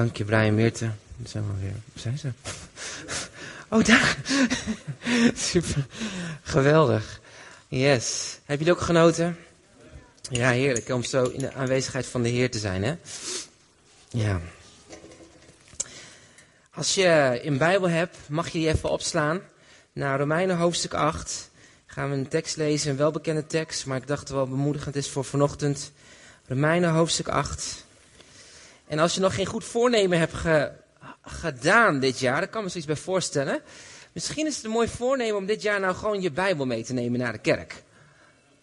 [0.00, 0.90] Dank je, Brian Meerte.
[1.24, 1.74] Zijn we weer.
[1.94, 2.32] Zijn ze?
[3.68, 4.16] Oh, daar.
[5.50, 5.86] Super.
[6.42, 7.20] Geweldig.
[7.68, 8.38] Yes.
[8.44, 9.38] Heb je het ook genoten?
[10.30, 12.94] Ja, heerlijk om zo in de aanwezigheid van de Heer te zijn, hè?
[14.08, 14.40] Ja.
[16.74, 19.40] Als je een Bijbel hebt, mag je die even opslaan.
[19.92, 21.50] Naar Romeinen hoofdstuk 8
[21.86, 25.24] gaan we een tekst lezen, een welbekende tekst, maar ik dacht wel bemoedigend is voor
[25.24, 25.92] vanochtend.
[26.46, 27.88] Romeinen hoofdstuk 8.
[28.90, 30.34] En als je nog geen goed voornemen hebt
[31.22, 33.60] gedaan dit jaar, daar kan me zoiets bij voorstellen.
[34.12, 36.92] Misschien is het een mooi voornemen om dit jaar nou gewoon je Bijbel mee te
[36.92, 37.82] nemen naar de kerk.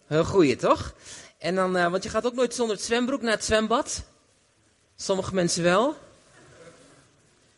[0.06, 0.94] Heel goeie, toch?
[1.38, 4.04] En dan, uh, want je gaat ook nooit zonder het zwembroek naar het zwembad.
[4.96, 5.96] Sommige mensen wel.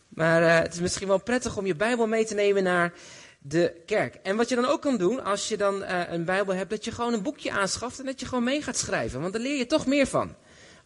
[0.08, 2.92] Maar uh, het is misschien wel prettig om je Bijbel mee te nemen naar
[3.38, 4.14] de kerk.
[4.14, 6.84] En wat je dan ook kan doen, als je dan uh, een Bijbel hebt, dat
[6.84, 9.20] je gewoon een boekje aanschaft en dat je gewoon mee gaat schrijven.
[9.20, 10.34] Want daar leer je toch meer van.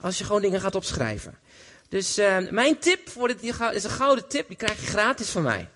[0.00, 1.38] Als je gewoon dingen gaat opschrijven.
[1.94, 5.42] Dus uh, mijn tip voor dit is een gouden tip, die krijg je gratis van
[5.42, 5.68] mij.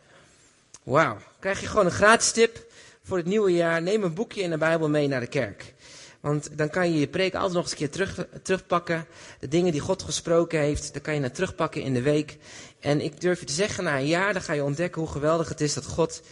[0.82, 2.64] Wauw, krijg je gewoon een gratis tip
[3.02, 3.82] voor het nieuwe jaar.
[3.82, 5.74] Neem een boekje en een Bijbel mee naar de kerk.
[6.20, 9.06] Want dan kan je je preek altijd nog eens een keer terug, terugpakken.
[9.40, 12.36] De dingen die God gesproken heeft, dan kan je naar terugpakken in de week.
[12.80, 15.48] En ik durf je te zeggen, na een jaar, dan ga je ontdekken hoe geweldig
[15.48, 16.22] het is dat God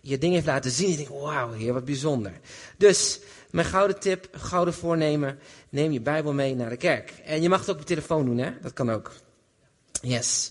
[0.00, 0.90] je dingen heeft laten zien.
[0.90, 2.32] Je denkt, wauw, heer, wat bijzonder.
[2.78, 3.20] Dus,
[3.50, 7.12] mijn gouden tip, gouden voornemen, neem je Bijbel mee naar de kerk.
[7.24, 8.50] En je mag het ook op je telefoon doen, hè?
[8.60, 9.12] Dat kan ook.
[10.04, 10.50] Yes.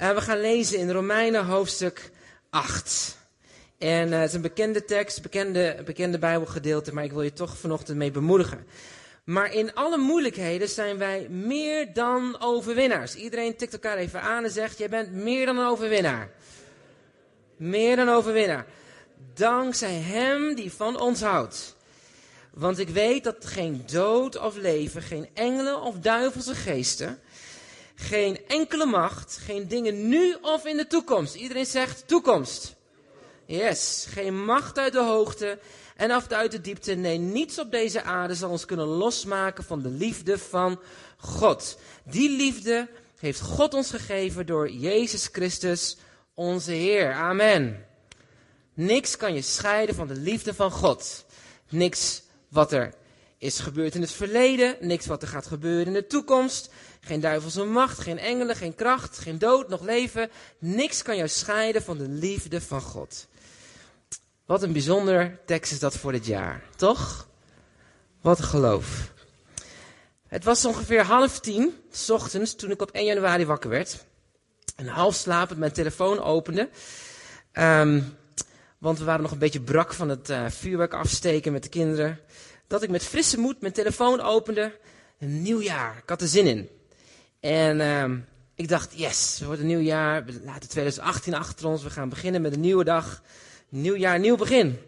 [0.00, 2.10] Uh, we gaan lezen in Romeinen hoofdstuk
[2.50, 3.16] 8.
[3.78, 7.56] En uh, het is een bekende tekst, bekende, bekende Bijbelgedeelte, maar ik wil je toch
[7.56, 8.66] vanochtend mee bemoedigen.
[9.24, 13.14] Maar in alle moeilijkheden zijn wij meer dan overwinnaars.
[13.14, 16.30] Iedereen tikt elkaar even aan en zegt: Jij bent meer dan een overwinnaar.
[17.56, 18.66] Meer dan overwinnaar.
[19.34, 21.76] Dankzij Hem die van ons houdt.
[22.52, 27.20] Want ik weet dat geen dood of leven, geen engelen of duivelse geesten,
[27.96, 31.34] geen enkele macht, geen dingen nu of in de toekomst.
[31.34, 32.74] Iedereen zegt toekomst.
[33.46, 35.58] Yes, geen macht uit de hoogte
[35.96, 36.94] en af uit de diepte.
[36.94, 40.80] Nee, niets op deze aarde zal ons kunnen losmaken van de liefde van
[41.16, 41.78] God.
[42.04, 45.96] Die liefde heeft God ons gegeven door Jezus Christus,
[46.34, 47.12] onze Heer.
[47.12, 47.86] Amen.
[48.74, 51.24] Niks kan je scheiden van de liefde van God.
[51.68, 52.94] Niks wat er
[53.38, 56.70] is gebeurd in het verleden, niks wat er gaat gebeuren in de toekomst.
[57.06, 60.30] Geen duivelse macht, geen engelen, geen kracht, geen dood, nog leven.
[60.58, 63.26] Niks kan jou scheiden van de liefde van God.
[64.46, 67.28] Wat een bijzonder tekst is dat voor dit jaar, toch?
[68.20, 69.12] Wat een geloof.
[70.26, 74.04] Het was ongeveer half tien, s ochtends, toen ik op 1 januari wakker werd.
[74.76, 76.68] En half slapend mijn telefoon opende.
[77.52, 78.16] Um,
[78.78, 82.20] want we waren nog een beetje brak van het uh, vuurwerk afsteken met de kinderen.
[82.66, 84.78] Dat ik met frisse moed mijn telefoon opende.
[85.18, 86.75] Een nieuw jaar, ik had er zin in.
[87.40, 90.24] En um, ik dacht, yes, het wordt een nieuw jaar.
[90.24, 91.82] We laten 2018 achter ons.
[91.82, 93.22] We gaan beginnen met een nieuwe dag.
[93.68, 94.78] Nieuw jaar, nieuw begin.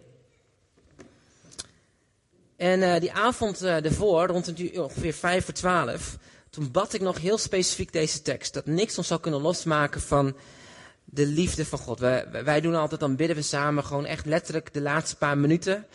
[2.57, 6.17] En uh, die avond uh, ervoor, rond ongeveer 5 voor 12,
[6.51, 8.55] toen bad ik nog heel specifiek deze tekst.
[8.55, 10.37] Dat niks ons zou kunnen losmaken van
[11.05, 11.99] de liefde van God.
[11.99, 15.87] Wij, wij doen altijd, dan bidden we samen gewoon echt letterlijk de laatste paar minuten.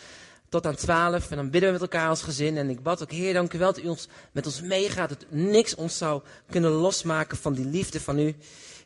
[0.54, 1.30] Tot aan 12.
[1.32, 2.58] En dan bidden we met elkaar als gezin.
[2.58, 5.10] En ik bad ook, Heer, dank u wel dat u ons, met ons meegaat.
[5.10, 8.36] Dat niks ons zou kunnen losmaken van die liefde van u.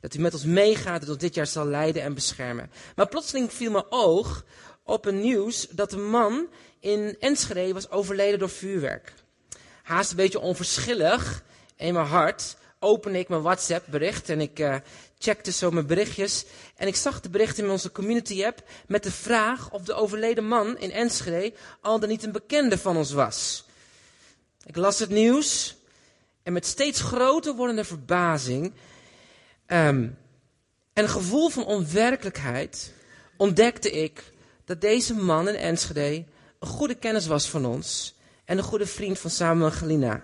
[0.01, 2.71] Dat u met ons meegaat, dat ons dit jaar zal leiden en beschermen.
[2.95, 4.45] Maar plotseling viel mijn oog
[4.83, 6.47] op een nieuws dat een man
[6.79, 9.13] in Enschede was overleden door vuurwerk.
[9.83, 11.43] Haast een beetje onverschillig
[11.75, 14.75] in mijn hart opende ik mijn WhatsApp bericht en ik uh,
[15.19, 16.45] checkte zo mijn berichtjes.
[16.75, 20.47] En ik zag de berichten in onze community app met de vraag of de overleden
[20.47, 23.65] man in Enschede al dan niet een bekende van ons was.
[24.65, 25.75] Ik las het nieuws
[26.43, 28.65] en met steeds groter wordende verbazing
[29.67, 30.17] um,
[30.93, 32.93] en een gevoel van onwerkelijkheid
[33.37, 34.33] ontdekte ik
[34.65, 36.25] dat deze man in Enschede
[36.59, 40.23] een goede kennis was van ons en een goede vriend van Samuel en Galina.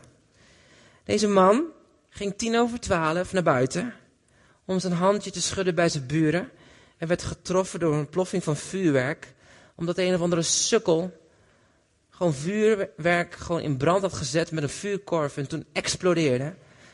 [1.03, 1.63] Deze man
[2.09, 3.93] ging tien over twaalf naar buiten
[4.65, 6.49] om zijn handje te schudden bij zijn buren
[6.97, 9.33] en werd getroffen door een ploffing van vuurwerk,
[9.75, 11.21] omdat een of andere sukkel
[12.09, 16.53] gewoon vuurwerk gewoon in brand had gezet met een vuurkorf en toen explodeerde.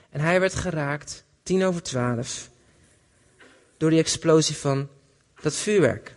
[0.10, 2.50] En hij werd geraakt, tien over twaalf,
[3.78, 4.90] door die explosie van
[5.42, 6.16] dat vuurwerk.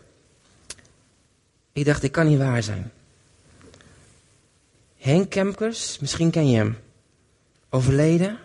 [1.72, 2.93] Ik dacht, dit kan niet waar zijn.
[4.96, 6.78] Henk Kemkers, misschien ken je hem.
[7.70, 8.38] Overleden.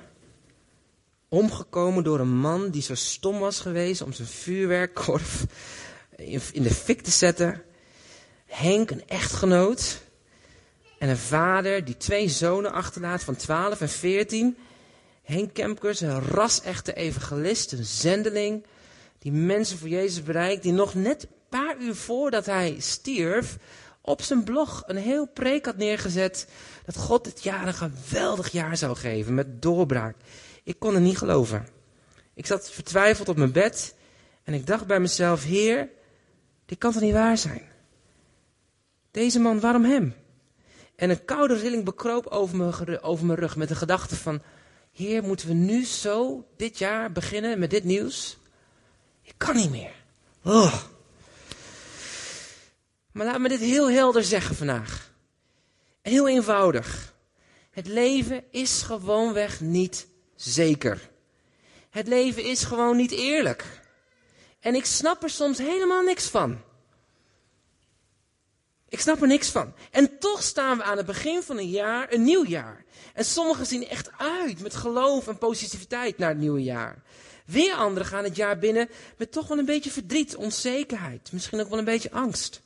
[1.29, 5.45] Omgekomen door een man die zo stom was geweest om zijn vuurwerkkorf
[6.51, 7.62] in de fik te zetten.
[8.45, 10.01] Henk, een echtgenoot.
[11.00, 14.57] En een vader die twee zonen achterlaat van 12 en 14.
[15.24, 18.65] Henk Kemkers, een ras-echte evangelist, een zendeling,
[19.19, 23.57] die mensen voor Jezus bereikt, die nog net een paar uur voordat hij stierf,
[24.01, 26.47] op zijn blog een heel preek had neergezet
[26.85, 30.15] dat God dit jaar een geweldig jaar zou geven met doorbraak.
[30.68, 31.68] Ik kon het niet geloven.
[32.34, 33.96] Ik zat vertwijfeld op mijn bed
[34.44, 35.90] en ik dacht bij mezelf, Heer,
[36.66, 37.62] dit kan toch niet waar zijn?
[39.12, 40.16] Deze man, waarom hem?
[40.96, 44.42] En een koude rilling bekroop over mijn, over mijn rug met de gedachte van,
[44.92, 48.38] Heer, moeten we nu zo dit jaar beginnen met dit nieuws?
[49.22, 49.94] Ik kan niet meer.
[50.44, 50.84] Oh.
[53.12, 55.12] Maar laat me dit heel helder zeggen vandaag.
[56.02, 57.14] Heel eenvoudig.
[57.72, 61.10] Het leven is gewoonweg niet zeker.
[61.89, 63.66] Het leven is gewoon niet eerlijk.
[64.60, 66.62] En ik snap er soms helemaal niks van.
[68.89, 69.74] Ik snap er niks van.
[69.92, 72.86] En toch staan we aan het begin van een jaar, een nieuw jaar.
[73.13, 77.04] En sommigen zien echt uit met geloof en positiviteit naar het nieuwe jaar.
[77.45, 81.69] Weer anderen gaan het jaar binnen met toch wel een beetje verdriet, onzekerheid, misschien ook
[81.69, 82.62] wel een beetje angst.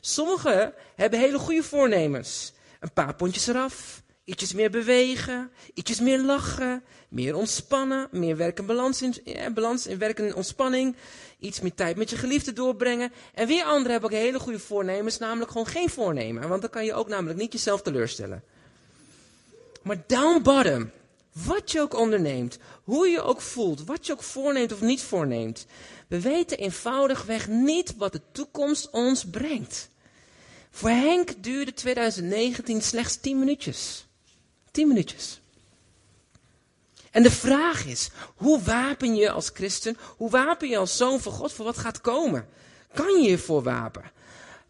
[0.00, 2.52] Sommigen hebben hele goede voornemens.
[2.80, 4.02] Een paar pondjes eraf,
[4.32, 9.14] ietsjes meer bewegen, ietsjes meer lachen, meer ontspannen, meer werk en balans in,
[9.54, 10.96] balans in werk en ontspanning,
[11.38, 13.12] iets meer tijd met je geliefde doorbrengen.
[13.34, 16.48] En weer anderen hebben ook hele goede voornemens, namelijk gewoon geen voornemen.
[16.48, 18.42] Want dan kan je ook namelijk niet jezelf teleurstellen.
[19.82, 20.90] Maar down bottom,
[21.32, 25.66] wat je ook onderneemt, hoe je ook voelt, wat je ook voorneemt of niet voorneemt,
[26.08, 29.90] we weten eenvoudigweg niet wat de toekomst ons brengt.
[30.70, 34.06] Voor Henk duurde 2019 slechts 10 minuutjes.
[34.72, 35.40] 10 minuutjes.
[37.10, 41.32] En de vraag is, hoe wapen je als christen, hoe wapen je als zoon van
[41.32, 42.48] God voor wat gaat komen?
[42.94, 44.10] Kan je je voor wapen?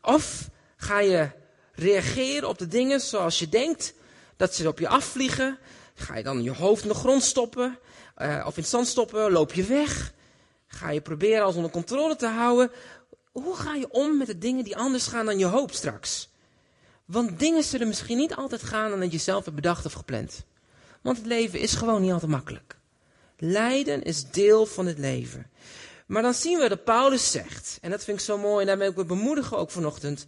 [0.02, 1.30] Of ga je
[1.74, 3.94] reageren op de dingen zoals je denkt
[4.36, 5.58] dat ze op je afvliegen?
[5.94, 7.78] Ga je dan je hoofd in de grond stoppen?
[8.18, 9.30] Uh, of in het zand stoppen?
[9.30, 10.12] Loop je weg?
[10.66, 12.70] Ga je proberen alles onder controle te houden?
[13.32, 16.28] Hoe ga je om met de dingen die anders gaan dan je hoopt straks?
[17.12, 20.44] Want dingen zullen misschien niet altijd gaan dan dat je zelf hebt bedacht of gepland.
[21.00, 22.76] Want het leven is gewoon niet altijd makkelijk.
[23.36, 25.50] Lijden is deel van het leven.
[26.06, 28.90] Maar dan zien we dat Paulus zegt, en dat vind ik zo mooi, en daarmee
[28.90, 30.26] wil ik bemoedigen ook vanochtend.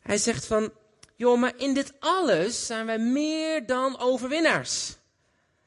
[0.00, 0.72] Hij zegt van,
[1.16, 4.96] joh, maar in dit alles zijn wij meer dan overwinnaars.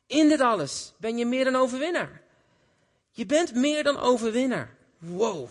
[0.08, 2.22] In dit alles ben je meer dan overwinnaar.
[3.12, 4.76] Je bent meer dan overwinnaar.
[4.98, 5.50] Wow.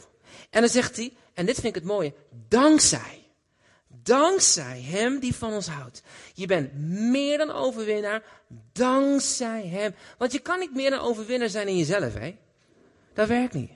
[0.50, 2.14] En dan zegt hij, en dit vind ik het mooie,
[2.48, 3.21] dankzij.
[4.02, 6.02] Dankzij Hem die van ons houdt.
[6.34, 6.74] Je bent
[7.10, 8.22] meer dan overwinnaar,
[8.72, 9.94] dankzij Hem.
[10.18, 12.36] Want je kan niet meer dan overwinnaar zijn in jezelf, hè?
[13.14, 13.70] Dat werkt niet.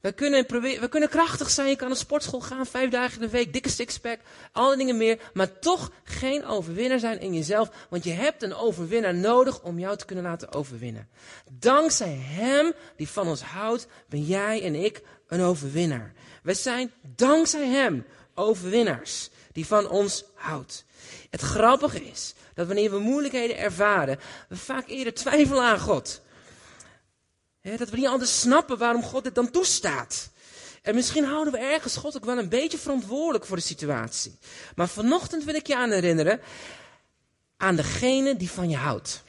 [0.00, 3.26] We kunnen, proberen, we kunnen krachtig zijn, je kan naar sportschool gaan, vijf dagen in
[3.26, 4.18] de week, dikke sixpack,
[4.52, 9.14] alle dingen meer, maar toch geen overwinnaar zijn in jezelf, want je hebt een overwinnaar
[9.14, 11.08] nodig om jou te kunnen laten overwinnen.
[11.52, 16.12] Dankzij Hem die van ons houdt, ben jij en ik een overwinnaar.
[16.42, 18.04] We zijn dankzij Hem
[18.36, 20.84] overwinnaars die van ons houdt.
[21.30, 24.18] Het grappige is dat wanneer we moeilijkheden ervaren,
[24.48, 26.20] we vaak eerder twijfelen aan God.
[27.62, 30.30] dat we niet anders snappen waarom God dit dan toestaat.
[30.82, 34.38] En misschien houden we ergens God ook wel een beetje verantwoordelijk voor de situatie.
[34.74, 36.40] Maar vanochtend wil ik je aan herinneren
[37.56, 39.22] aan degene die van je houdt.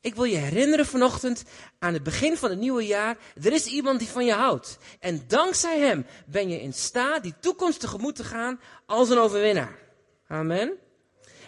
[0.00, 1.44] Ik wil je herinneren vanochtend
[1.78, 3.16] aan het begin van het nieuwe jaar.
[3.42, 4.78] Er is iemand die van je houdt.
[5.00, 9.78] En dankzij hem ben je in staat die toekomst tegemoet te gaan als een overwinnaar.
[10.28, 10.72] Amen.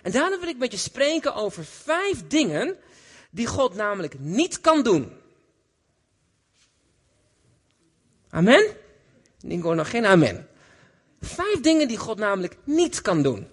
[0.02, 2.76] En daarom wil ik met je spreken over vijf dingen
[3.30, 5.12] die God namelijk niet kan doen.
[8.30, 8.76] Amen?
[9.40, 10.48] Ik hoor nog geen amen.
[11.20, 13.48] Vijf dingen die God namelijk niet kan doen.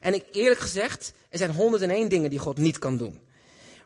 [0.00, 3.20] En ik eerlijk gezegd, er zijn 101 dingen die God niet kan doen.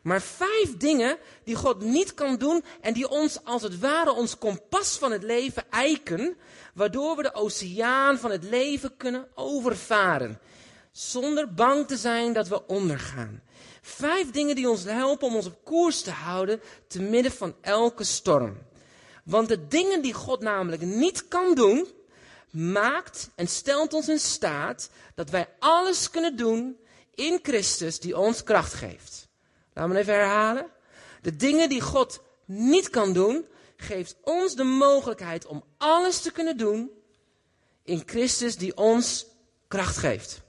[0.07, 4.37] Maar vijf dingen die God niet kan doen en die ons als het ware ons
[4.37, 6.37] kompas van het leven eiken,
[6.73, 10.39] waardoor we de oceaan van het leven kunnen overvaren.
[10.91, 13.41] Zonder bang te zijn dat we ondergaan.
[13.81, 18.03] Vijf dingen die ons helpen om ons op koers te houden te midden van elke
[18.03, 18.57] storm.
[19.23, 21.87] Want de dingen die God namelijk niet kan doen,
[22.49, 26.77] maakt en stelt ons in staat dat wij alles kunnen doen
[27.15, 29.26] in Christus die ons kracht geeft.
[29.77, 30.65] Laten we even herhalen.
[31.21, 36.57] De dingen die God niet kan doen, geeft ons de mogelijkheid om alles te kunnen
[36.57, 36.91] doen
[37.83, 39.25] in Christus die ons
[39.67, 40.41] kracht geeft.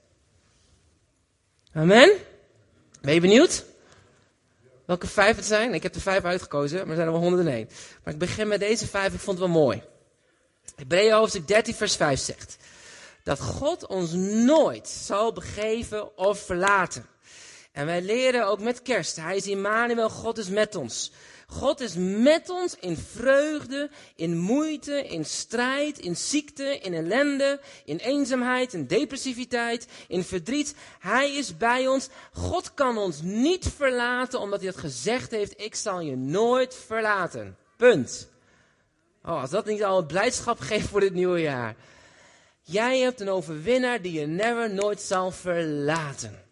[1.73, 2.17] Amen.
[3.01, 3.65] Ben je benieuwd?
[4.85, 5.73] Welke vijf het zijn?
[5.73, 7.69] Ik heb er vijf uitgekozen, maar er zijn er wel 101.
[8.03, 9.83] Maar ik begin met deze vijf, ik vond het wel mooi.
[10.75, 12.57] Hebreeën hoofdstuk 13 vers 5 zegt.
[13.23, 14.11] Dat God ons
[14.45, 17.05] nooit zal begeven of verlaten.
[17.79, 19.15] En wij leren ook met kerst.
[19.15, 21.11] Hij is Immanuel, God is met ons.
[21.47, 27.97] God is met ons in vreugde, in moeite, in strijd, in ziekte, in ellende, in
[27.97, 30.75] eenzaamheid, in depressiviteit, in verdriet.
[30.99, 32.09] Hij is bij ons.
[32.33, 37.57] God kan ons niet verlaten omdat hij het gezegd heeft, ik zal je nooit verlaten.
[37.77, 38.29] Punt.
[39.23, 41.75] Oh, als dat niet al blijdschap geeft voor dit nieuwe jaar.
[42.61, 46.47] Jij hebt een overwinnaar die je never, nooit zal verlaten.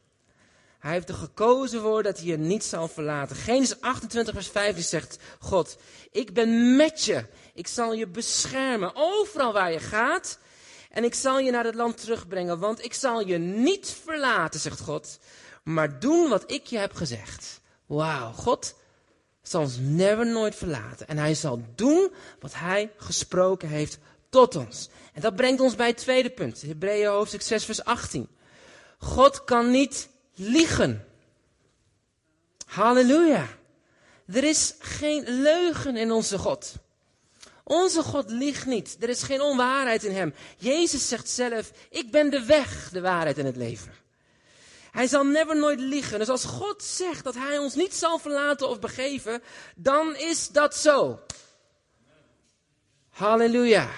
[0.88, 3.36] Hij heeft er gekozen voor dat hij je niet zal verlaten.
[3.36, 5.78] Genesis 28 vers 15 zegt God,
[6.12, 7.26] ik ben met je.
[7.54, 10.40] Ik zal je beschermen overal waar je gaat.
[10.92, 14.80] En ik zal je naar het land terugbrengen, want ik zal je niet verlaten, zegt
[14.80, 15.20] God.
[15.64, 17.62] Maar doen wat ik je heb gezegd.
[17.86, 18.76] Wauw, God
[19.42, 21.08] zal ons never nooit verlaten.
[21.08, 23.98] En hij zal doen wat hij gesproken heeft
[24.30, 24.90] tot ons.
[25.14, 26.62] En dat brengt ons bij het tweede punt.
[26.62, 28.28] Hebreeën hoofdstuk 6 vers 18.
[28.98, 31.08] God kan niet liegen.
[32.66, 33.48] Halleluja.
[34.26, 36.74] Er is geen leugen in onze God.
[37.64, 38.98] Onze God liegt niet.
[39.00, 40.34] Er is geen onwaarheid in hem.
[40.58, 43.94] Jezus zegt zelf, ik ben de weg, de waarheid en het leven.
[44.92, 46.20] Hij zal never nooit liegen.
[46.20, 49.42] Dus als God zegt dat hij ons niet zal verlaten of begeven,
[49.76, 51.20] dan is dat zo.
[53.10, 53.90] Halleluja.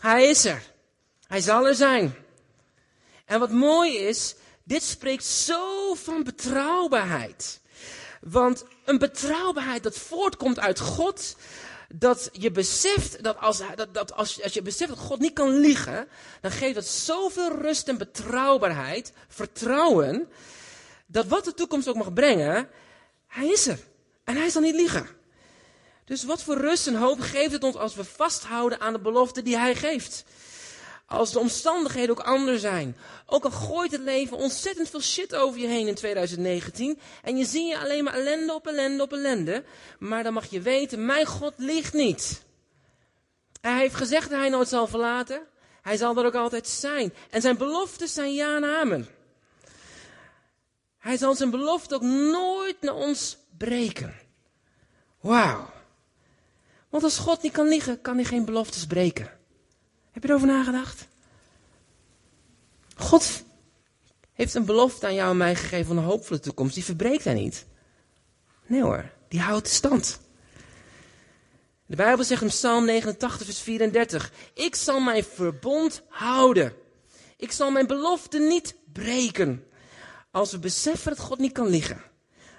[0.00, 0.62] Hij is er.
[1.26, 2.14] Hij zal er zijn.
[3.24, 4.34] En wat mooi is,
[4.66, 7.60] dit spreekt zo van betrouwbaarheid.
[8.20, 11.36] Want een betrouwbaarheid dat voortkomt uit God,
[11.88, 15.58] dat je beseft dat als, dat, dat als, als je beseft dat God niet kan
[15.58, 16.08] liegen,
[16.40, 20.28] dan geeft dat zoveel rust en betrouwbaarheid, vertrouwen,
[21.06, 22.68] dat wat de toekomst ook mag brengen,
[23.26, 23.78] hij is er.
[24.24, 25.08] En hij zal niet liegen.
[26.04, 29.42] Dus wat voor rust en hoop geeft het ons als we vasthouden aan de belofte
[29.42, 30.24] die hij geeft.
[31.06, 32.96] Als de omstandigheden ook anders zijn.
[33.26, 36.98] Ook al gooit het leven ontzettend veel shit over je heen in 2019.
[37.22, 39.64] En je zie je alleen maar ellende op ellende op ellende.
[39.98, 42.44] Maar dan mag je weten, mijn God ligt niet.
[43.60, 45.42] Hij heeft gezegd dat hij nooit zal verlaten.
[45.82, 47.14] Hij zal er ook altijd zijn.
[47.30, 49.08] En zijn beloftes zijn ja en amen.
[50.98, 54.14] Hij zal zijn belofte ook nooit naar ons breken.
[55.20, 55.70] Wauw.
[56.88, 59.30] Want als God niet kan liggen, kan hij geen beloftes breken.
[60.16, 61.08] Heb je erover nagedacht?
[62.96, 63.44] God
[64.32, 66.74] heeft een belofte aan jou en mij gegeven van een hoopvolle toekomst.
[66.74, 67.66] Die verbreekt hij niet.
[68.66, 70.20] Nee hoor, die houdt stand.
[71.86, 74.32] De Bijbel zegt in Psalm 89, vers 34.
[74.54, 76.72] Ik zal mijn verbond houden.
[77.36, 79.64] Ik zal mijn belofte niet breken.
[80.30, 82.02] Als we beseffen dat God niet kan liggen,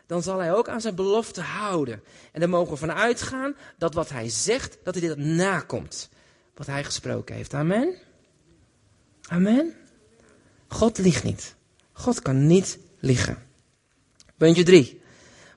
[0.06, 2.04] dan zal hij ook aan zijn belofte houden.
[2.32, 6.10] En daar mogen we van uitgaan dat wat hij zegt, dat hij dit nakomt
[6.58, 7.54] wat hij gesproken heeft.
[7.54, 7.96] Amen?
[9.28, 9.76] Amen?
[10.68, 11.56] God liegt niet.
[11.92, 13.46] God kan niet liegen.
[14.38, 15.02] Puntje 3.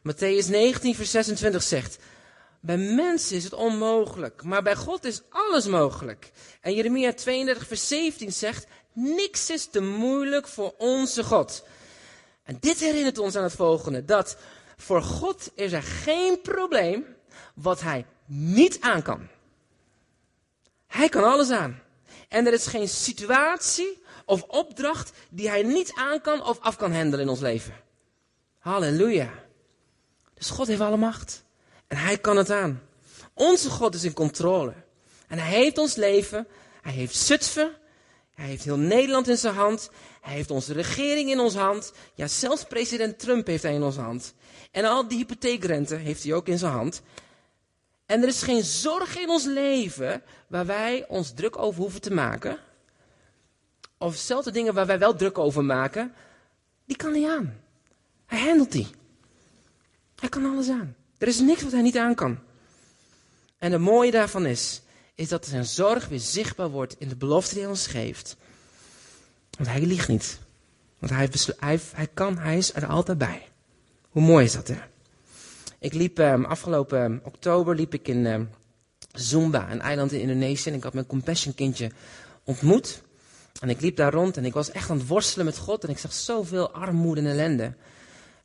[0.03, 1.99] Matthäus 19, vers 26 zegt.
[2.61, 6.33] Bij mensen is het onmogelijk, maar bij God is alles mogelijk.
[6.61, 8.67] En Jeremia 32, vers 17 zegt.
[8.93, 11.65] Niks is te moeilijk voor onze God.
[12.43, 14.37] En dit herinnert ons aan het volgende: dat
[14.77, 17.05] voor God is er geen probleem
[17.55, 19.29] wat hij niet aan kan.
[20.91, 21.83] Hij kan alles aan.
[22.29, 26.93] En er is geen situatie of opdracht die hij niet aan kan of af kan
[26.93, 27.75] handelen in ons leven.
[28.59, 29.31] Halleluja.
[30.35, 31.45] Dus God heeft alle macht.
[31.87, 32.83] En hij kan het aan.
[33.35, 34.75] Onze God is in controle.
[35.29, 36.47] En hij heeft ons leven.
[36.83, 37.77] Hij heeft Zutphen.
[38.35, 39.91] Hij heeft heel Nederland in zijn hand.
[40.21, 41.93] Hij heeft onze regering in onze hand.
[42.15, 44.35] Ja, zelfs president Trump heeft hij in onze hand.
[44.71, 47.03] En al die hypotheekrente heeft hij ook in zijn hand.
[48.11, 52.13] En er is geen zorg in ons leven waar wij ons druk over hoeven te
[52.13, 52.59] maken.
[53.99, 56.15] Of zelfs de dingen waar wij wel druk over maken,
[56.85, 57.61] die kan hij aan.
[58.27, 58.87] Hij handelt die.
[60.17, 60.97] Hij kan alles aan.
[61.19, 62.39] Er is niks wat hij niet aan kan.
[63.59, 64.83] En het mooie daarvan is,
[65.15, 68.37] is dat zijn zorg weer zichtbaar wordt in de belofte die hij ons geeft.
[69.51, 70.39] Want hij liegt niet.
[70.99, 73.49] Want hij, hij, hij kan, hij is er altijd bij.
[74.09, 74.81] Hoe mooi is dat, hè?
[75.81, 78.51] Ik liep um, afgelopen oktober liep ik in um,
[79.13, 80.71] Zumba, een eiland in Indonesië.
[80.71, 81.91] En ik had mijn compassion kindje
[82.45, 83.03] ontmoet.
[83.61, 85.85] En ik liep daar rond en ik was echt aan het worstelen met God.
[85.85, 87.75] En ik zag zoveel armoede en ellende.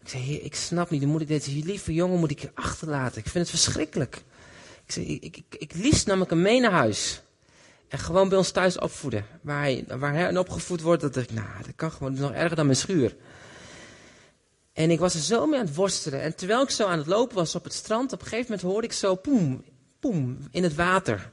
[0.01, 3.19] Ik zei, ik snap niet, moet ik deze lieve jongen moet ik hier achterlaten.
[3.19, 4.23] Ik vind het verschrikkelijk.
[4.85, 7.21] Ik zei, ik, ik, ik liefst nam ik hem mee naar huis.
[7.87, 9.25] En gewoon bij ons thuis opvoeden.
[9.41, 12.65] Waar hij, waar hij opgevoed wordt, dat ik, nou, dat kan gewoon nog erger dan
[12.65, 13.15] mijn schuur.
[14.75, 16.21] En ik was er zo mee aan het worstelen.
[16.21, 18.71] En terwijl ik zo aan het lopen was op het strand, op een gegeven moment
[18.71, 19.63] hoorde ik zo poem,
[19.99, 21.31] poem, in het water.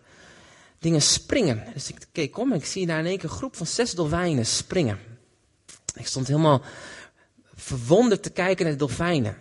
[0.78, 1.64] Dingen springen.
[1.74, 3.92] Dus ik keek om en ik zie daar in één keer een groep van zes
[3.92, 4.98] dolwijnen springen.
[5.94, 6.62] Ik stond helemaal
[7.54, 9.36] verwonderd te kijken naar de dolfijnen.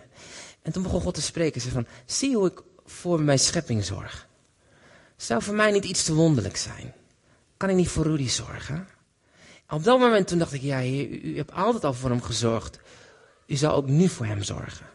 [0.62, 1.60] En toen begon God te spreken.
[1.60, 4.28] Ze van, zie hoe ik voor mijn schepping zorg.
[5.16, 6.94] Zou voor mij niet iets te wonderlijk zijn?
[7.56, 8.88] Kan ik niet voor Rudy zorgen?
[9.68, 12.78] Op dat moment toen dacht ik, ja u, u hebt altijd al voor hem gezorgd.
[13.52, 14.86] U zal ook nu voor hem zorgen.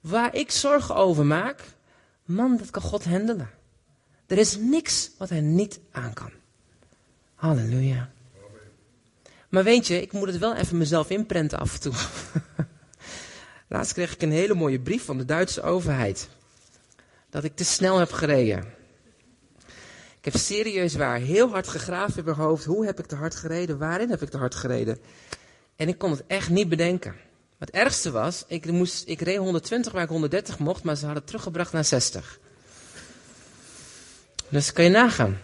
[0.00, 1.62] Waar ik zorgen over maak,
[2.24, 3.50] man, dat kan God handelen.
[4.26, 6.30] Er is niks wat hij niet aan kan.
[7.34, 8.10] Halleluja.
[9.48, 11.92] Maar weet je, ik moet het wel even mezelf inprenten af en toe.
[13.68, 16.28] Laatst kreeg ik een hele mooie brief van de Duitse overheid.
[17.30, 18.64] Dat ik te snel heb gereden.
[20.18, 22.64] Ik heb serieus waar heel hard gegraven in mijn hoofd.
[22.64, 23.78] Hoe heb ik te hard gereden?
[23.78, 24.98] Waarin heb ik te hard gereden?
[25.76, 27.24] En ik kon het echt niet bedenken.
[27.58, 31.18] Het ergste was, ik, moest, ik reed 120 waar ik 130 mocht, maar ze hadden
[31.18, 32.38] het teruggebracht naar 60.
[34.48, 35.38] Dus kan je nagaan.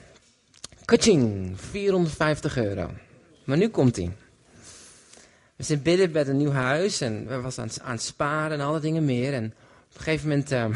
[0.85, 2.91] Kaching, 450 euro.
[3.45, 4.17] Maar nu komt hij.
[5.57, 8.81] We zijn bidden bij een nieuw huis en we waren aan, het sparen en alle
[8.81, 9.33] dingen meer.
[9.35, 9.45] En
[9.91, 10.67] op een gegeven moment uh,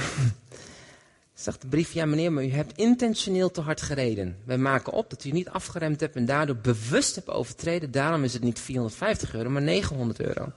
[1.34, 4.36] zegt de brief, ja meneer, maar u hebt intentioneel te hard gereden.
[4.44, 7.90] Wij maken op dat u niet afgeremd hebt en daardoor bewust hebt overtreden.
[7.90, 10.52] Daarom is het niet 450 euro, maar 900 euro.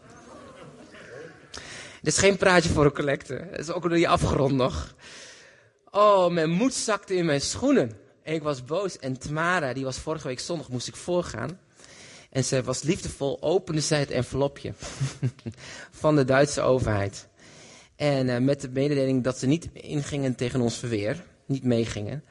[2.02, 3.48] Dit is geen praatje voor een collecte.
[3.52, 4.96] Het is ook door je afgerond nog.
[5.92, 7.92] Oh, mijn moed zakte in mijn schoenen.
[8.24, 9.00] ik was boos.
[9.00, 11.60] En Tamara, die was vorige week zondag, moest ik voorgaan.
[12.30, 14.74] En ze was liefdevol, opende zij het envelopje
[16.02, 17.28] van de Duitse overheid.
[17.96, 22.24] En uh, met de mededeling dat ze niet ingingen tegen ons verweer, niet meegingen.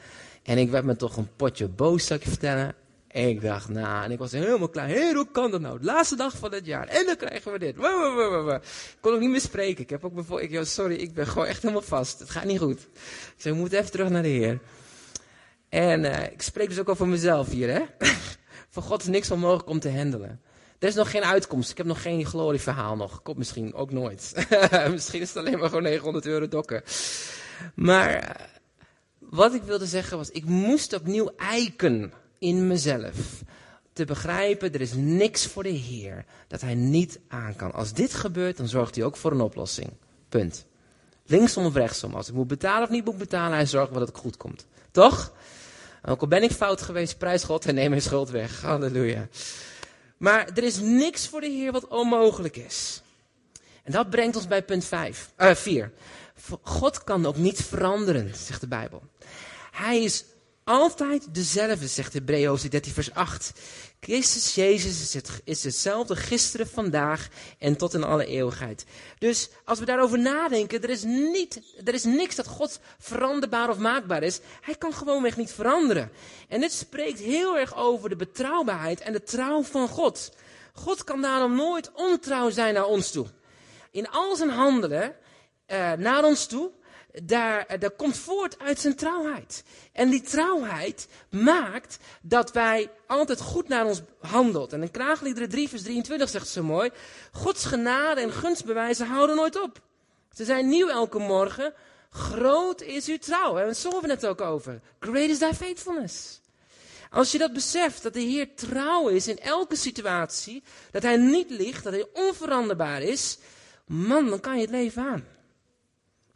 [0.42, 2.75] En ik werd me toch een potje boos, zou ik je vertellen.
[3.10, 4.88] Ik dacht, nou, en ik was helemaal klaar.
[4.88, 5.78] Hé, hoe kan dat nou?
[5.78, 6.88] De laatste dag van het jaar.
[6.88, 7.76] En dan krijgen we dit.
[7.76, 9.82] Ik kon ook niet meer spreken.
[9.82, 12.18] Ik heb ook bijvoorbeeld, ik, sorry, ik ben gewoon echt helemaal vast.
[12.18, 12.80] Het gaat niet goed.
[13.36, 14.60] Ik we moeten even terug naar de Heer.
[15.68, 17.82] En uh, ik spreek dus ook over mezelf hier, hè.
[18.70, 20.40] Voor God is niks onmogelijk om te handelen.
[20.78, 21.70] Er is nog geen uitkomst.
[21.70, 23.22] Ik heb nog geen glorieverhaal nog.
[23.22, 24.46] Komt misschien ook nooit.
[24.90, 26.82] misschien is het alleen maar gewoon 900 euro dokken.
[27.74, 28.44] Maar eh,
[29.18, 33.42] wat ik wilde zeggen was, ik moest opnieuw eiken in mezelf.
[33.92, 37.72] Te begrijpen, er is niks voor de Heer dat hij niet aan kan.
[37.72, 39.90] Als dit gebeurt, dan zorgt hij ook voor een oplossing.
[40.29, 40.66] Punt.
[41.27, 42.14] Linksom of rechtsom.
[42.14, 44.66] Als ik moet betalen of niet moet betalen, hij zorgt dat het goed komt.
[44.90, 45.33] Toch?
[46.05, 48.62] Ook al ben ik fout geweest, prijs God en neem mijn schuld weg.
[48.62, 49.29] Halleluja.
[50.16, 53.03] Maar er is niks voor de Heer wat onmogelijk is.
[53.83, 55.92] En dat brengt ons bij punt 5, uh, 4.
[56.62, 59.03] God kan ook niet veranderen, zegt de Bijbel.
[59.70, 60.24] Hij is
[60.68, 63.52] altijd dezelfde, zegt Hebreeën 13 vers 8.
[64.00, 67.28] Christus Jezus is, het, is hetzelfde gisteren, vandaag
[67.59, 68.85] en tot in alle eeuwigheid.
[69.18, 73.78] Dus als we daarover nadenken, er is, niet, er is niks dat God veranderbaar of
[73.78, 74.40] maakbaar is.
[74.61, 76.11] Hij kan gewoonweg niet veranderen.
[76.48, 80.33] En dit spreekt heel erg over de betrouwbaarheid en de trouw van God.
[80.72, 83.26] God kan daarom nooit ontrouw zijn naar ons toe.
[83.90, 85.14] In al zijn handelen
[85.66, 86.70] uh, naar ons toe
[87.22, 89.64] daar, dat komt voort uit zijn trouwheid.
[89.92, 94.72] En die trouwheid maakt dat wij altijd goed naar ons handelt.
[94.72, 96.90] En in Kraagliederen 3 vers 23 zegt zo mooi,
[97.33, 99.81] Gods genade en gunstbewijzen houden nooit op.
[100.33, 101.74] Ze zijn nieuw elke morgen.
[102.11, 103.59] Groot is uw trouw.
[103.59, 104.81] En daar we net ook over.
[105.00, 106.40] Great is thy faithfulness.
[107.11, 111.50] Als je dat beseft, dat de Heer trouw is in elke situatie, dat Hij niet
[111.50, 113.38] ligt, dat Hij onveranderbaar is,
[113.87, 115.38] man, dan kan je het leven aan.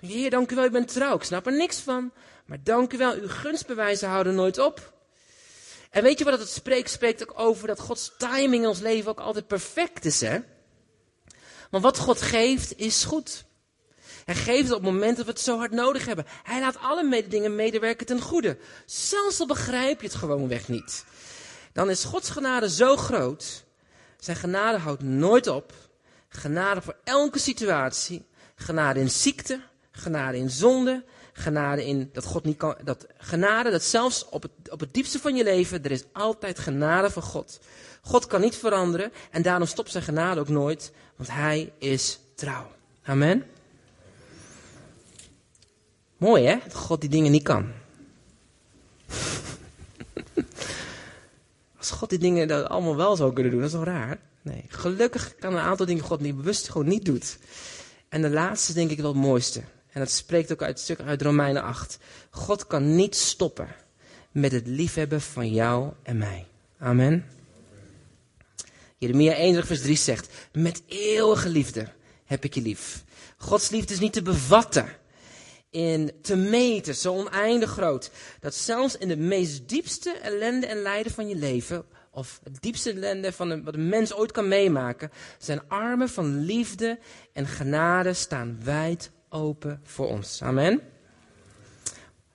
[0.06, 1.16] Heer, dank u wel, u bent trouw.
[1.16, 2.12] Ik snap er niks van.
[2.46, 4.92] Maar dank u wel, uw gunstbewijzen houden nooit op.
[5.90, 6.90] En weet je wat het spreekt?
[6.90, 10.38] Spreekt ook over dat Gods timing in ons leven ook altijd perfect is, hè?
[11.70, 13.44] Want wat God geeft, is goed.
[14.24, 16.26] Hij geeft het op het moment dat we het zo hard nodig hebben.
[16.42, 18.58] Hij laat alle dingen medewerken ten goede.
[18.86, 21.04] Zelfs al begrijp je het gewoonweg niet.
[21.72, 23.64] Dan is Gods genade zo groot.
[24.18, 25.72] Zijn genade houdt nooit op.
[26.28, 28.26] Genade voor elke situatie.
[28.54, 29.60] Genade in ziekte,
[29.92, 34.52] genade in zonde, genade in dat God niet kan, dat genade dat zelfs op het,
[34.70, 37.60] op het diepste van je leven, er is altijd genade van God.
[38.02, 42.70] God kan niet veranderen en daarom stopt zijn genade ook nooit, want hij is trouw.
[43.02, 43.44] Amen.
[46.16, 47.72] Mooi hè, dat God die dingen niet kan.
[51.78, 54.18] Als God die dingen allemaal wel zou kunnen doen, dat is toch raar?
[54.42, 57.38] Nee, gelukkig kan een aantal dingen God niet bewust gewoon niet doet.
[58.08, 59.62] En de laatste denk ik wel het mooiste.
[59.92, 61.98] En dat spreekt ook uit het stuk uit Romeinen 8.
[62.30, 63.68] God kan niet stoppen
[64.30, 66.46] met het liefhebben van jou en mij.
[66.78, 67.26] Amen.
[68.98, 71.88] Jeremia 1 vers 3 zegt, met eeuwige liefde
[72.24, 73.04] heb ik je lief.
[73.36, 74.88] Gods liefde is niet te bevatten,
[75.70, 81.12] in te meten, zo oneindig groot, dat zelfs in de meest diepste ellende en lijden
[81.12, 85.10] van je leven of het diepste ellende van wat een mens ooit kan meemaken.
[85.38, 86.98] Zijn armen van liefde
[87.32, 90.42] en genade staan wijd open voor ons.
[90.42, 90.80] Amen.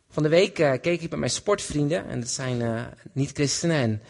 [0.10, 2.81] Van de week uh, keek ik met mijn sportvrienden, en dat zijn uh,
[3.12, 4.01] niet-christenen.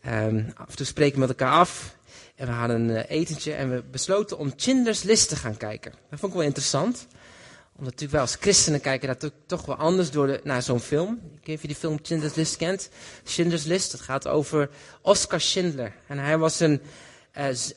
[0.00, 1.96] En um, af en toe spreken we met elkaar af.
[2.34, 5.92] En we hadden een uh, etentje en we besloten om Schindler's List te gaan kijken.
[6.10, 7.06] Dat vond ik wel interessant.
[7.76, 11.20] Omdat natuurlijk wel als christenen kijken dat toch wel anders door de, naar zo'n film.
[11.40, 12.88] Ik weet niet of je die film Schindler's List kent.
[13.24, 15.92] Schindler's List, dat gaat over Oscar Schindler.
[16.06, 16.80] En hij was een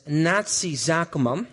[0.04, 1.46] nazi-zakenman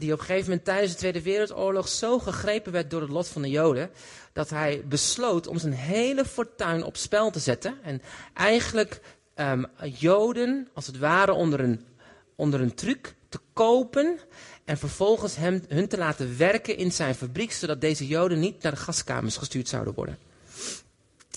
[0.00, 3.28] die op een gegeven moment tijdens de Tweede Wereldoorlog zo gegrepen werd door het lot
[3.28, 3.90] van de Joden,
[4.32, 7.78] dat hij besloot om zijn hele fortuin op spel te zetten.
[7.82, 8.02] En
[8.34, 9.00] eigenlijk
[9.36, 11.86] um, Joden, als het ware, onder een,
[12.34, 14.18] onder een truc te kopen
[14.64, 18.72] en vervolgens hem, hun te laten werken in zijn fabriek, zodat deze Joden niet naar
[18.72, 20.18] de gaskamers gestuurd zouden worden.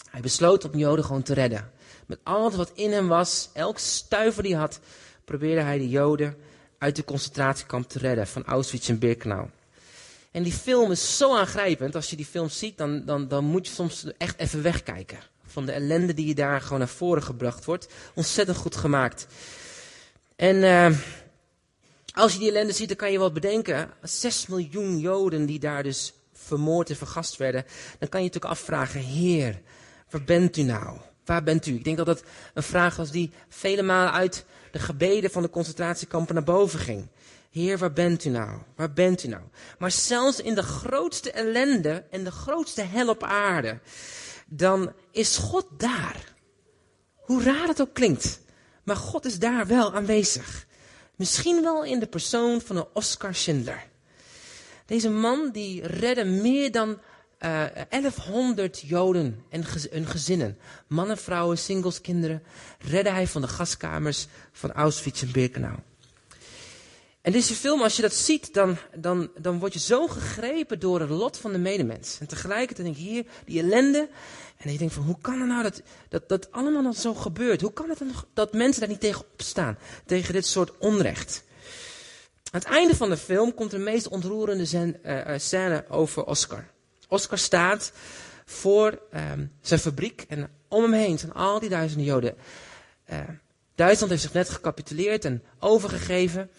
[0.10, 1.71] Hij besloot om Joden gewoon te redden.
[2.06, 4.80] Met alles wat in hem was, elk stuiver die had,
[5.26, 6.36] probeerde hij de Joden
[6.84, 9.48] uit de concentratiekamp te redden van Auschwitz en Birkenau.
[10.32, 11.96] En die film is zo aangrijpend.
[11.96, 15.19] Als je die film ziet, dan, dan, dan moet je soms echt even wegkijken.
[15.46, 17.88] Van de ellende die je daar gewoon naar voren gebracht wordt.
[18.13, 19.28] Ontzettend goed gemaakt.
[20.36, 20.98] En uh,
[22.13, 23.89] als je die ellende ziet, dan kan je wat bedenken.
[24.02, 27.65] 6 miljoen Joden die daar dus vermoord en vergast werden.
[28.00, 29.62] Dan kan je natuurlijk afvragen, Heer,
[30.10, 30.98] waar bent u nou?
[31.26, 31.76] Waar bent u?
[31.76, 35.49] Ik denk dat dat een vraag was die vele malen uit de gebeden van de
[35.49, 37.07] concentratiekampen naar boven ging.
[37.51, 38.59] Heer, waar bent u nou?
[38.75, 39.41] Waar bent u nou?
[39.77, 43.79] Maar zelfs in de grootste ellende en de grootste hel op aarde,
[44.45, 46.33] dan is God daar.
[47.15, 48.39] Hoe raar het ook klinkt,
[48.83, 50.65] maar God is daar wel aanwezig.
[51.15, 53.83] Misschien wel in de persoon van een Oscar Schindler.
[54.86, 56.99] Deze man die redde meer dan
[57.45, 62.43] uh, eh, 1100 Joden en hun gezinnen, mannen, vrouwen, singles, kinderen,
[62.79, 65.75] redde hij van de gaskamers van Auschwitz en Birkenau.
[67.21, 70.99] En deze film, als je dat ziet, dan, dan, dan word je zo gegrepen door
[70.99, 72.17] het lot van de medemens.
[72.19, 74.10] En tegelijkertijd denk je hier, die ellende.
[74.58, 77.62] En je denkt van, hoe kan het nou dat, dat dat allemaal nog zo gebeurt?
[77.62, 77.99] Hoe kan het
[78.34, 79.77] dat mensen daar niet tegen opstaan?
[80.06, 81.43] Tegen dit soort onrecht.
[82.51, 86.72] Aan het einde van de film komt de meest ontroerende zen, uh, scène over Oscar.
[87.13, 87.91] Oscar staat
[88.45, 88.99] voor
[89.32, 92.36] um, zijn fabriek en om hem heen zijn al die duizenden Joden.
[93.12, 93.19] Uh,
[93.76, 96.49] Duitsland heeft zich net gecapituleerd en overgegeven.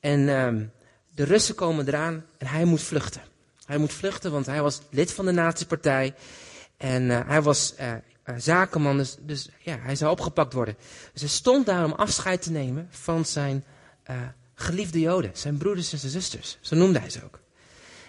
[0.00, 0.72] En um,
[1.14, 3.22] de Russen komen eraan en hij moet vluchten.
[3.64, 6.14] Hij moet vluchten, want hij was lid van de nazi-partij.
[6.76, 7.92] En uh, hij was uh,
[8.36, 10.76] zakenman, dus, dus, ja, hij zou opgepakt worden.
[11.12, 13.64] Dus hij stond daar om afscheid te nemen van zijn
[14.54, 15.30] geliefde Joden.
[15.34, 16.58] Zijn broeders en zijn zusters.
[16.60, 17.40] Zo noemde hij ze ook.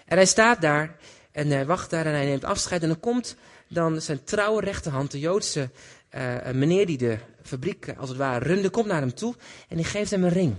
[0.06, 0.96] En hij staat daar
[1.38, 2.82] en hij wacht daar en hij neemt afscheid.
[2.82, 3.36] En dan komt
[3.67, 5.69] dan zijn trouwe rechterhand, de Joodse
[6.15, 9.36] uh, meneer die de fabriek als het ware runde, komt naar hem toe
[9.67, 10.56] en die geeft hem een ring.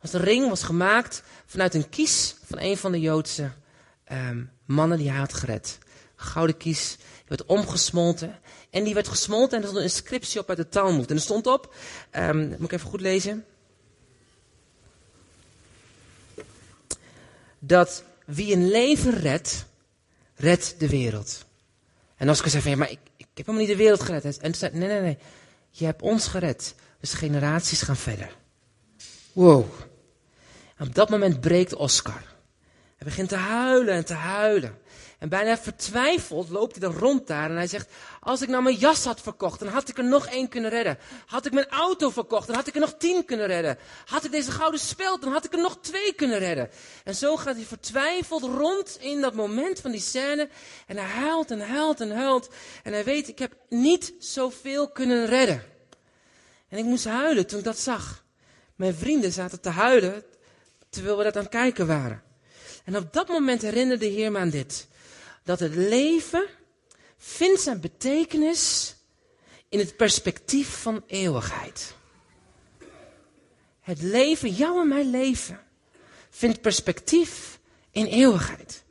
[0.00, 3.50] Als de ring was gemaakt vanuit een kies van een van de Joodse
[4.12, 5.78] um, mannen die hij had gered.
[6.16, 8.38] Gouden kies, die werd omgesmolten.
[8.70, 11.10] En die werd gesmolten en er stond een inscriptie op uit de Talmud.
[11.10, 11.74] En er stond op,
[12.16, 13.44] um, moet ik even goed lezen.
[17.58, 19.66] Dat wie een leven redt,
[20.34, 21.44] redt de wereld.
[22.16, 24.24] En Oscar zei van, ja, maar ik, ik heb helemaal niet de wereld gered.
[24.24, 25.18] En toen zei nee, nee, nee,
[25.70, 26.74] je hebt ons gered.
[27.00, 28.36] Dus generaties gaan verder.
[29.32, 29.66] Wow.
[30.78, 32.22] Op dat moment breekt Oscar.
[32.96, 34.78] Hij begint te huilen en te huilen.
[35.22, 38.76] En bijna vertwijfeld loopt hij dan rond daar en hij zegt, als ik nou mijn
[38.76, 40.98] jas had verkocht, dan had ik er nog één kunnen redden.
[41.26, 43.78] Had ik mijn auto verkocht, dan had ik er nog tien kunnen redden.
[44.04, 46.70] Had ik deze gouden speld, dan had ik er nog twee kunnen redden.
[47.04, 50.48] En zo gaat hij vertwijfeld rond in dat moment van die scène.
[50.86, 52.48] En hij huilt en huilt en huilt.
[52.82, 55.62] En hij weet, ik heb niet zoveel kunnen redden.
[56.68, 58.24] En ik moest huilen toen ik dat zag.
[58.76, 60.24] Mijn vrienden zaten te huilen
[60.90, 62.22] terwijl we dat aan het kijken waren.
[62.84, 64.90] En op dat moment herinnerde de Heer me aan dit
[65.42, 66.46] dat het leven
[67.18, 68.94] vindt zijn betekenis
[69.68, 71.94] in het perspectief van eeuwigheid.
[73.80, 75.60] Het leven, jouw en mijn leven,
[76.30, 77.58] vindt perspectief
[77.90, 78.84] in eeuwigheid.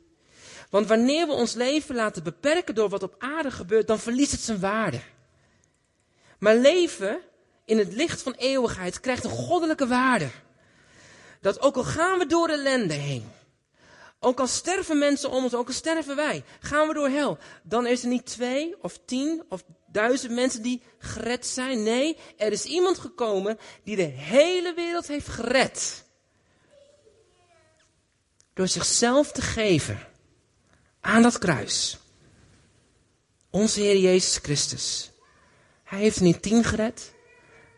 [0.70, 4.40] Want wanneer we ons leven laten beperken door wat op aarde gebeurt, dan verliest het
[4.40, 5.00] zijn waarde.
[6.38, 7.20] Maar leven
[7.64, 10.28] in het licht van eeuwigheid krijgt een goddelijke waarde.
[11.40, 13.30] Dat ook al gaan we door ellende heen,
[14.24, 17.38] ook al sterven mensen om ons, ook al sterven wij, gaan we door hel.
[17.62, 21.82] Dan is er niet twee of tien of duizend mensen die gered zijn.
[21.82, 26.04] Nee, er is iemand gekomen die de hele wereld heeft gered.
[28.54, 30.08] Door zichzelf te geven
[31.00, 31.98] aan dat kruis.
[33.50, 35.10] Onze Heer Jezus Christus.
[35.84, 37.12] Hij heeft er niet tien gered.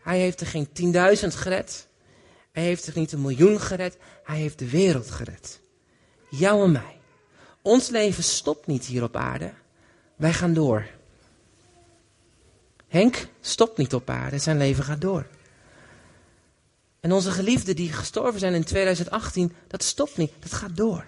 [0.03, 1.87] Hij heeft er geen 10.000 gered.
[2.51, 3.97] Hij heeft er niet een miljoen gered.
[4.23, 5.63] Hij heeft de wereld gered.
[6.37, 6.97] Jou en mij.
[7.61, 9.53] Ons leven stopt niet hier op aarde.
[10.15, 10.87] Wij gaan door.
[12.87, 14.37] Henk stopt niet op aarde.
[14.37, 15.27] Zijn leven gaat door.
[16.99, 20.31] En onze geliefden die gestorven zijn in 2018, dat stopt niet.
[20.39, 21.05] Dat gaat door.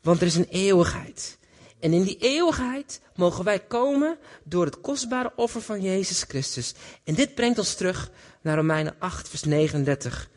[0.00, 1.38] Want er is een eeuwigheid.
[1.80, 6.74] En in die eeuwigheid mogen wij komen door het kostbare offer van Jezus Christus.
[7.04, 10.30] En dit brengt ons terug naar Romeinen 8, vers 39.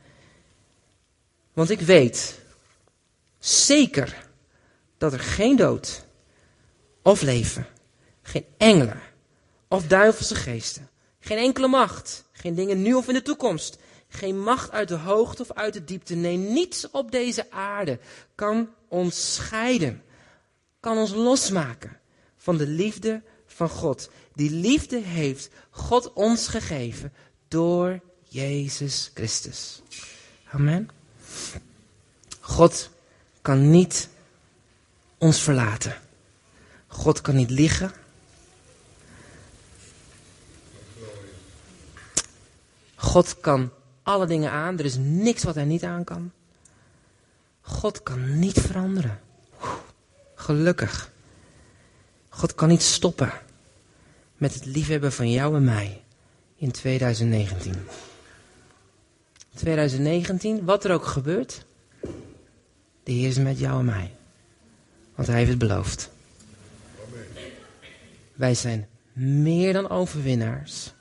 [1.53, 2.43] Want ik weet
[3.47, 4.27] zeker
[4.97, 6.05] dat er geen dood
[7.01, 7.67] of leven,
[8.21, 9.01] geen engelen
[9.67, 13.77] of duivelse geesten, geen enkele macht, geen dingen nu of in de toekomst,
[14.07, 17.99] geen macht uit de hoogte of uit de diepte, nee, niets op deze aarde
[18.35, 20.03] kan ons scheiden
[20.79, 21.99] kan ons losmaken
[22.37, 24.09] van de liefde van God.
[24.33, 27.13] Die liefde heeft God ons gegeven
[27.47, 29.81] door Jezus Christus.
[30.51, 30.89] Amen.
[32.39, 32.89] God
[33.45, 34.09] kan niet
[35.17, 35.95] ons verlaten.
[36.87, 37.91] God kan niet liegen.
[42.95, 43.71] God kan
[44.03, 44.79] alle dingen aan.
[44.79, 46.31] Er is niks wat hij niet aan kan.
[47.61, 49.19] God kan niet veranderen.
[50.35, 51.11] Gelukkig.
[52.29, 53.31] God kan niet stoppen
[54.37, 56.03] met het liefhebben van jou en mij
[56.55, 57.75] in 2019.
[59.55, 61.65] 2019, wat er ook gebeurt,
[63.05, 64.11] de Heer is met jou en mij.
[65.15, 66.11] Want Hij heeft het beloofd.
[68.33, 70.93] Wij zijn meer dan overwinnaars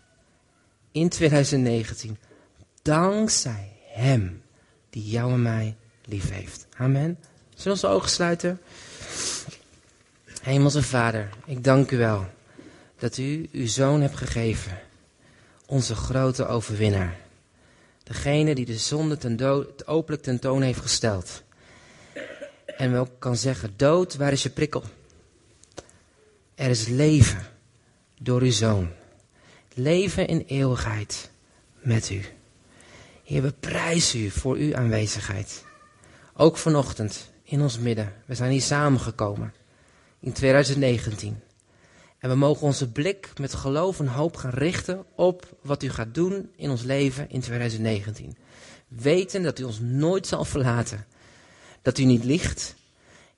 [0.92, 2.16] in 2019.
[2.82, 4.42] Dankzij Hem
[4.90, 6.66] die jou en mij lief heeft.
[6.76, 7.18] Amen.
[7.48, 8.60] Zullen we onze ogen sluiten?
[10.42, 12.26] Hemelse Vader, ik dank u wel
[12.98, 14.78] dat u uw zoon hebt gegeven,
[15.66, 17.16] onze grote overwinnaar.
[18.02, 21.43] Degene die de zonde ten dood, openlijk tentoon heeft gesteld.
[22.76, 24.82] En wel kan zeggen, dood, waar is je prikkel?
[26.54, 27.46] Er is leven
[28.18, 28.88] door uw zoon.
[29.74, 31.30] Leven in eeuwigheid
[31.80, 32.24] met u.
[33.24, 35.64] Heer, we prijzen u voor uw aanwezigheid.
[36.36, 38.12] Ook vanochtend in ons midden.
[38.26, 39.54] We zijn hier samengekomen
[40.20, 41.40] in 2019.
[42.18, 46.14] En we mogen onze blik met geloof en hoop gaan richten op wat u gaat
[46.14, 48.36] doen in ons leven in 2019.
[48.88, 51.06] Weten dat u ons nooit zal verlaten.
[51.84, 52.74] Dat u niet liegt.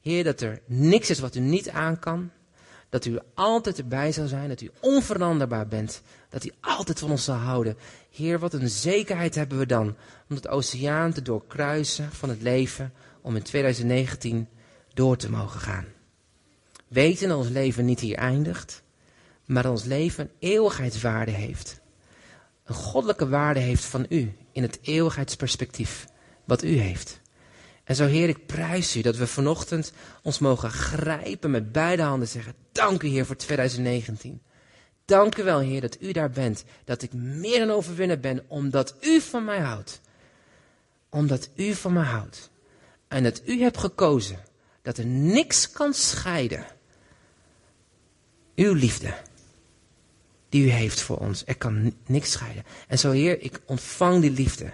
[0.00, 2.30] Heer, dat er niks is wat u niet aan kan.
[2.88, 4.48] Dat u altijd erbij zal zijn.
[4.48, 6.02] Dat u onveranderbaar bent.
[6.28, 7.76] Dat u altijd van ons zal houden.
[8.10, 9.96] Heer, wat een zekerheid hebben we dan
[10.28, 12.92] om het oceaan te doorkruisen van het leven.
[13.20, 14.48] Om in 2019
[14.94, 15.86] door te mogen gaan.
[16.88, 18.82] Weten dat ons leven niet hier eindigt,
[19.44, 21.80] maar dat ons leven een eeuwigheidswaarde heeft.
[22.64, 26.06] Een goddelijke waarde heeft van u in het eeuwigheidsperspectief
[26.44, 27.20] wat u heeft.
[27.86, 32.28] En zo Heer, ik prijs u dat we vanochtend ons mogen grijpen met beide handen
[32.28, 34.42] zeggen, dank u Heer voor 2019.
[35.04, 38.94] Dank u wel Heer dat u daar bent, dat ik meer dan overwinnen ben omdat
[39.00, 40.00] u van mij houdt.
[41.10, 42.50] Omdat u van mij houdt.
[43.08, 44.38] En dat u hebt gekozen
[44.82, 46.66] dat er niks kan scheiden
[48.54, 49.14] uw liefde
[50.48, 51.42] die u heeft voor ons.
[51.46, 52.64] Er kan niks scheiden.
[52.88, 54.72] En zo Heer, ik ontvang die liefde.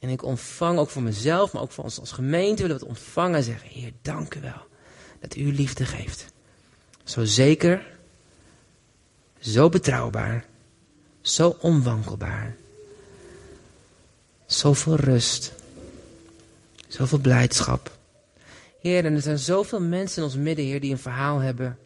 [0.00, 2.92] En ik ontvang ook voor mezelf, maar ook voor ons als gemeente willen we het
[2.96, 4.66] ontvangen en zeggen, Heer, dank u wel
[5.20, 6.26] dat u liefde geeft.
[7.04, 7.86] Zo zeker,
[9.38, 10.44] zo betrouwbaar,
[11.20, 12.56] zo onwankelbaar.
[14.46, 15.52] Zoveel rust,
[16.88, 17.98] zoveel blijdschap.
[18.80, 21.78] Heer, en er zijn zoveel mensen in ons midden, Heer, die een verhaal hebben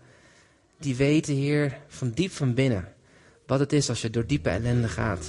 [0.85, 2.89] die weten, Heer, van diep van binnen,
[3.47, 5.27] wat het is als je door diepe ellende gaat.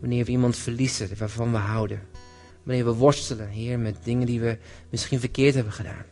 [0.00, 2.00] Wanneer we iemand verliezen waarvan we houden.
[2.62, 4.58] Wanneer we worstelen, Heer, met dingen die we
[4.90, 6.04] misschien verkeerd hebben gedaan.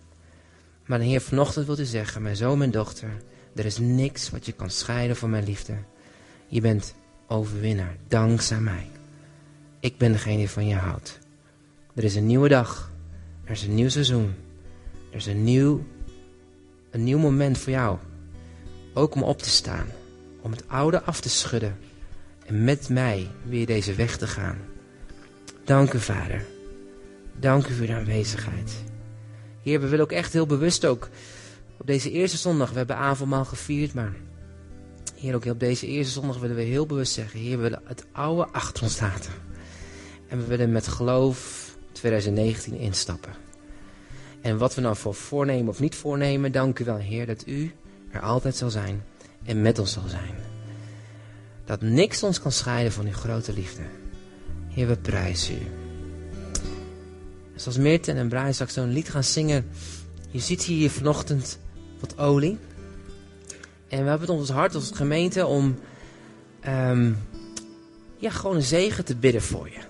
[0.86, 3.10] Maar Heer, vanochtend wilt u zeggen, mijn zoon, mijn dochter,
[3.54, 5.74] er is niks wat je kan scheiden van mijn liefde.
[6.46, 6.94] Je bent
[7.26, 8.86] overwinnaar, dankzij mij.
[9.80, 11.18] Ik ben degene die van je houdt.
[11.94, 12.92] Er is een nieuwe dag.
[13.44, 14.34] Er is een nieuw seizoen.
[15.10, 15.86] Er is een nieuw,
[16.90, 17.98] een nieuw moment voor jou.
[18.94, 19.86] Ook om op te staan,
[20.40, 21.78] om het oude af te schudden
[22.48, 24.58] en met mij weer deze weg te gaan.
[25.64, 26.44] Dank u, Vader.
[27.40, 28.72] Dank u voor de aanwezigheid.
[29.62, 31.08] Heer, we willen ook echt heel bewust ook
[31.78, 34.12] op deze eerste zondag, we hebben avondmaal gevierd, maar
[35.14, 38.06] Heer, ook op deze eerste zondag willen we heel bewust zeggen, Heer, we willen het
[38.12, 39.32] oude achter ons laten.
[40.28, 43.32] En we willen met geloof 2019 instappen.
[44.40, 47.72] En wat we nou voor voornemen of niet voornemen, dank u wel, Heer, dat u
[48.10, 49.04] er altijd zal zijn
[49.44, 50.57] en met ons zal zijn.
[51.68, 53.82] Dat niks ons kan scheiden van uw grote liefde.
[54.68, 55.66] Heer, we prijzen u.
[57.54, 59.66] Zoals Meerten en Brian straks zo'n lied gaan zingen.
[60.30, 61.58] Je ziet hier vanochtend
[62.00, 62.58] wat olie.
[63.88, 65.78] En we hebben het ons hart als gemeente om
[66.66, 67.16] um,
[68.16, 69.87] ja, gewoon een zegen te bidden voor je.